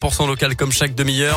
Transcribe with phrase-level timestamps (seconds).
[0.00, 1.36] Pour son local comme chaque demi-heure.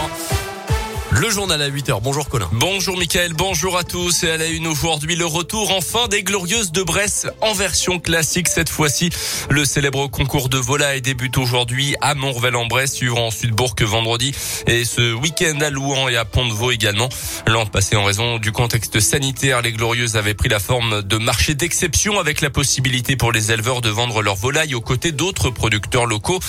[1.16, 2.00] Le journal à 8h.
[2.02, 2.50] Bonjour Colin.
[2.54, 4.24] Bonjour Mickaël, bonjour à tous.
[4.24, 8.48] Et à la une aujourd'hui, le retour enfin des Glorieuses de Brest en version classique
[8.48, 9.12] cette fois-ci.
[9.52, 14.34] Le célèbre concours de volaille débute aujourd'hui à Montrevel-en-Brest, suivra ensuite Bourg vendredi
[14.66, 17.10] et ce week-end à Louan et à Pont-de-Vaux également.
[17.46, 21.54] L'an passé, en raison du contexte sanitaire, les Glorieuses avaient pris la forme de marché
[21.54, 26.08] d'exception avec la possibilité pour les éleveurs de vendre leurs volailles aux côtés d'autres producteurs
[26.08, 26.40] locaux.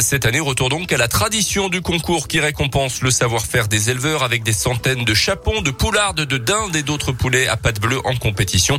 [0.00, 4.11] Cette année, retour donc à la tradition du concours qui récompense le savoir-faire des éleveurs
[4.20, 8.00] avec des centaines de chapons, de poulardes, de dindes et d'autres poulets à pâte bleue
[8.04, 8.76] en compétition.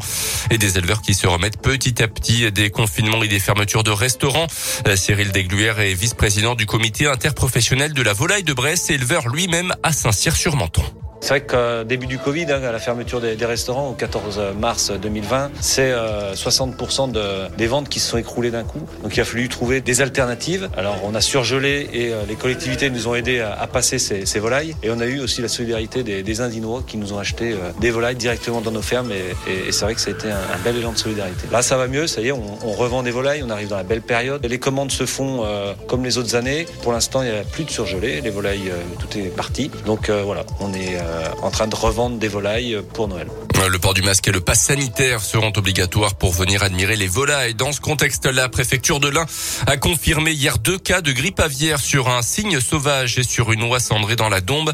[0.52, 3.92] Et des éleveurs qui se remettent petit à petit des confinements et des fermetures de
[3.92, 4.48] restaurants.
[4.88, 9.74] Euh, Cyril Degluer est vice-président du comité interprofessionnel de la volaille de Brest, éleveur lui-même
[9.82, 11.03] à Saint-Cyr-sur-Menton.
[11.24, 14.92] C'est vrai qu'au début du Covid, hein, à la fermeture des, restaurants au 14 mars
[14.92, 18.82] 2020, c'est euh, 60% de, des ventes qui se sont écroulées d'un coup.
[19.04, 20.70] Donc il a fallu trouver des alternatives.
[20.76, 24.76] Alors on a surgelé et euh, les collectivités nous ont aidés à, passer ces, volailles.
[24.84, 27.90] Et on a eu aussi la solidarité des, Indinois qui nous ont acheté euh, des
[27.90, 29.14] volailles directement dans nos fermes.
[29.14, 31.48] Et, c'est vrai que ça a été un, bel élan de solidarité.
[31.54, 33.84] Là ça va mieux, ça y est, on, revend des volailles, on arrive dans la
[33.84, 34.46] belle période.
[34.46, 36.66] Les commandes se font euh, comme les autres années.
[36.82, 38.20] Pour l'instant, il n'y a plus de surgelé.
[38.20, 39.72] Les volailles, euh, tout est parti.
[39.86, 40.98] Donc voilà, on est
[41.42, 43.28] en train de revendre des volailles pour Noël.
[43.70, 47.54] Le port du masque et le pass sanitaire seront obligatoires pour venir admirer les volailles.
[47.56, 49.26] Dans ce contexte, la préfecture de l'Ain
[49.68, 53.64] a confirmé hier deux cas de grippe aviaire sur un cygne sauvage et sur une
[53.64, 54.74] oie cendrée dans la Dombe.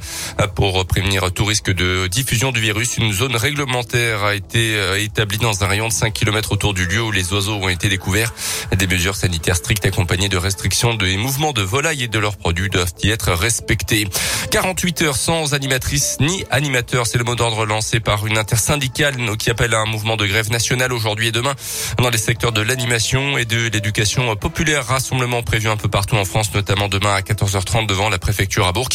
[0.56, 5.38] Pour prévenir tout risque de diffusion du virus, une zone réglementaire a été euh, établie
[5.38, 8.34] dans un rayon de 5 km autour du lieu où les oiseaux ont été découverts.
[8.76, 12.70] Des mesures sanitaires strictes accompagnées de restrictions des mouvements de volailles et de leurs produits
[12.70, 14.08] doivent y être respectées.
[14.52, 19.50] 48 heures sans animatrice ni animateur, c'est le mot d'ordre lancé par une intersyndicale qui
[19.50, 21.56] appelle à un mouvement de grève nationale aujourd'hui et demain
[21.98, 24.86] dans les secteurs de l'animation et de l'éducation populaire.
[24.86, 28.72] Rassemblement prévu un peu partout en France, notamment demain à 14h30 devant la préfecture à
[28.72, 28.90] Bourg.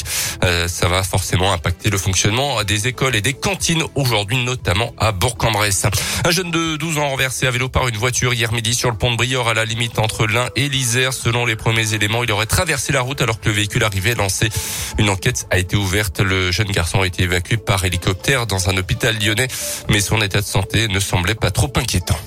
[0.44, 5.12] Euh, ça va forcément impacter le fonctionnement des écoles et des cantines aujourd'hui, notamment à
[5.12, 5.86] Bourg-en-Bresse.
[6.24, 8.96] Un jeune de 12 ans renversé à vélo par une voiture hier midi sur le
[8.96, 11.12] pont de Briord à la limite entre l'Ain et l'Isère.
[11.12, 14.48] Selon les premiers éléments, il aurait traversé la route alors que le véhicule arrivait lancé.
[14.98, 16.20] Une enquête a été ouverte.
[16.20, 19.48] Le jeune garçon a été évacué par hélicoptère dans un hôpital lyonnais,
[19.88, 22.18] mais son état de santé ne semblait pas trop inquiétant.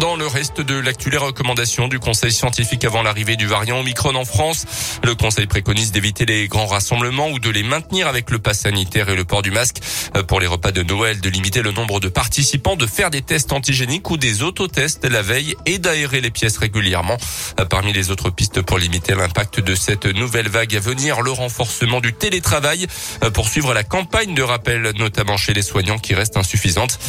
[0.00, 4.14] Dans le reste de l'actu, les recommandations du Conseil scientifique avant l'arrivée du variant Omicron
[4.14, 4.64] en France.
[5.02, 9.08] Le Conseil préconise d'éviter les grands rassemblements ou de les maintenir avec le pass sanitaire
[9.08, 9.78] et le port du masque.
[10.28, 13.52] Pour les repas de Noël, de limiter le nombre de participants, de faire des tests
[13.52, 17.16] antigéniques ou des autotests la veille et d'aérer les pièces régulièrement.
[17.68, 22.00] Parmi les autres pistes pour limiter l'impact de cette nouvelle vague à venir, le renforcement
[22.00, 22.86] du télétravail
[23.34, 27.00] pour suivre la campagne de rappel, notamment chez les soignants qui reste insuffisante.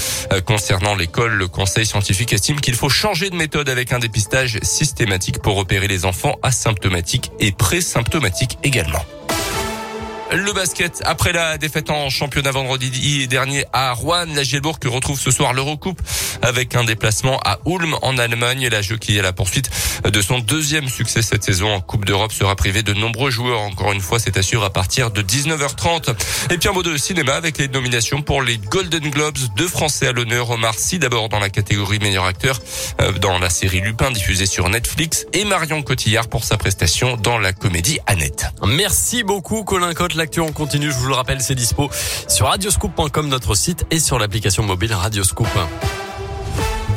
[0.46, 5.40] Concernant l'école, le Conseil scientifique estime qu'il faut changer de méthode avec un dépistage systématique
[5.40, 9.04] pour repérer les enfants asymptomatiques et présymptomatiques également.
[10.32, 15.32] Le basket, après la défaite en championnat vendredi dernier à Rouen, la Gielbourg retrouve ce
[15.32, 16.00] soir l'Eurocoupe
[16.44, 18.68] avec un déplacement à Ulm en Allemagne.
[18.70, 19.72] La jeu qui est à la poursuite
[20.04, 23.62] de son deuxième succès cette saison en Coupe d'Europe sera privé de nombreux joueurs.
[23.62, 26.14] Encore une fois, c'est assuré à partir de 19h30.
[26.52, 29.38] Et puis un mot de cinéma avec les nominations pour les Golden Globes.
[29.56, 30.52] Deux Français à l'honneur.
[30.52, 32.62] Omar Sy d'abord dans la catégorie meilleur acteur
[33.20, 37.52] dans la série Lupin diffusée sur Netflix et Marion Cotillard pour sa prestation dans la
[37.52, 38.46] comédie Annette.
[38.64, 40.19] Merci beaucoup Colin Cotte.
[40.20, 41.90] L'actu en continue, je vous le rappelle, c'est dispo
[42.28, 45.48] sur radioscoop.com, notre site, et sur l'application mobile Radioscoop.